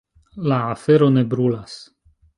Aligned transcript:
La 0.53 0.57
afero 0.69 1.11
ne 1.19 1.25
brulas. 1.35 1.77